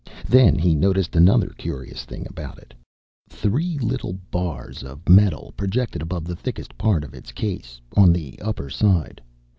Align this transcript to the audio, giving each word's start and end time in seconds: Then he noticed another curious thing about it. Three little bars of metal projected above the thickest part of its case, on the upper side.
Then 0.27 0.57
he 0.57 0.73
noticed 0.73 1.15
another 1.15 1.49
curious 1.59 2.05
thing 2.05 2.25
about 2.27 2.57
it. 2.57 2.73
Three 3.29 3.77
little 3.77 4.13
bars 4.31 4.81
of 4.81 5.07
metal 5.07 5.53
projected 5.55 6.01
above 6.01 6.25
the 6.25 6.35
thickest 6.35 6.75
part 6.75 7.03
of 7.03 7.13
its 7.13 7.31
case, 7.31 7.79
on 7.95 8.11
the 8.11 8.39
upper 8.41 8.71
side. 8.71 9.21